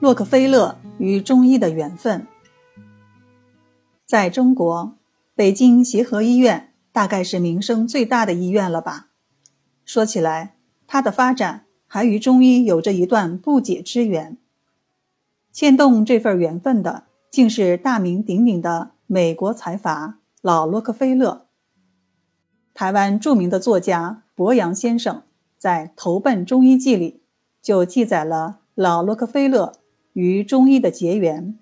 [0.00, 2.26] 洛克菲勒与中医的缘分。
[4.06, 4.94] 在中国，
[5.34, 9.08] 北京协和医院大概是名声最大的医院了吧？
[9.84, 10.56] 说起来，
[10.86, 14.38] 它的发展还与中医有着一段不解之缘。
[15.52, 21.44] 牵动这份缘分的，竟是大名鼎鼎的美国财阀老洛克菲勒。
[22.72, 25.24] 台湾著名的作家博洋先生
[25.58, 27.20] 在《投奔中医记》里
[27.60, 29.74] 就记载了老洛克菲勒。
[30.20, 31.58] 与中医的结缘，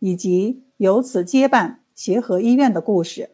[0.00, 3.30] 以及由此接办协和医院的故事。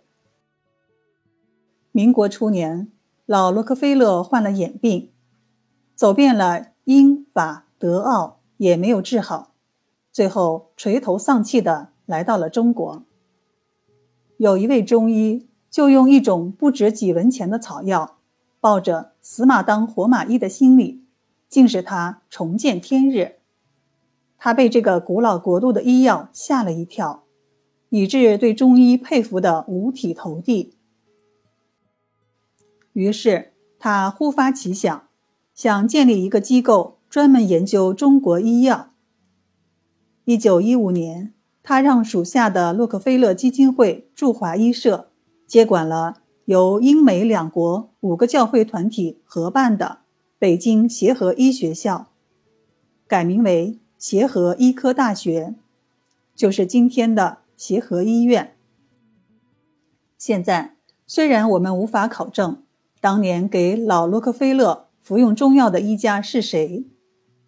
[1.90, 2.92] 民国初年，
[3.24, 5.10] 老洛克菲勒患了眼病，
[5.94, 9.54] 走遍了英法德奥也没有治好，
[10.12, 13.02] 最后垂头丧气的来到了中国。
[14.36, 18.18] 有一位中医就用一种不值几文钱的草药，
[18.60, 21.02] 抱着死马当活马医的心理，
[21.48, 23.37] 竟使他重见天日。
[24.38, 27.24] 他被这个古老国度的医药吓了一跳，
[27.88, 30.76] 以致对中医佩服的五体投地。
[32.92, 35.08] 于是他忽发奇想，
[35.54, 38.90] 想建立一个机构，专门研究中国医药。
[40.24, 45.10] 一九一五年，他让属下的洛克菲勒基金会驻华医社
[45.46, 49.98] 接管了由英美两国五个教会团体合办的
[50.38, 52.06] 北京协和医学校，
[53.08, 53.80] 改名为。
[53.98, 55.54] 协和医科大学，
[56.36, 58.54] 就是今天的协和医院。
[60.16, 62.62] 现在虽然我们无法考证
[63.00, 66.84] 当年给老洛克菲勒服用中药的医家是谁，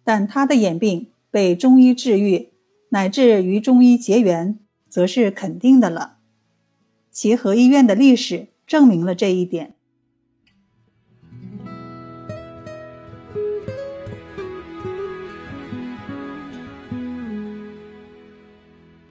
[0.03, 2.49] 但他的眼病被中医治愈，
[2.89, 6.17] 乃至与中医结缘，则是肯定的了。
[7.11, 9.75] 协和医院的历史证明了这一点。